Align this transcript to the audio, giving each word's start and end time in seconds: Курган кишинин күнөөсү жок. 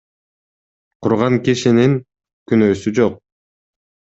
Курган 1.07 1.37
кишинин 1.49 1.93
күнөөсү 2.53 2.95
жок. 3.03 3.21